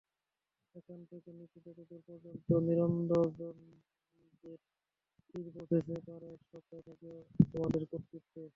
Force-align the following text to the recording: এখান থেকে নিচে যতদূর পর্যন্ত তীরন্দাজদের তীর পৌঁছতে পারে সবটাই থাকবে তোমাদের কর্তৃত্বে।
এখান 0.75 0.99
থেকে 1.11 1.29
নিচে 1.39 1.57
যতদূর 1.65 2.01
পর্যন্ত 2.01 2.43
তীরন্দাজদের 2.59 3.55
তীর 5.29 5.47
পৌঁছতে 5.55 5.77
পারে 6.07 6.29
সবটাই 6.49 6.81
থাকবে 6.87 7.11
তোমাদের 7.51 7.83
কর্তৃত্বে। 7.91 8.43